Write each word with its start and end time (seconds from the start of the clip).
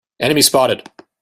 Enemy 0.19 0.41
spotted! 0.41 0.89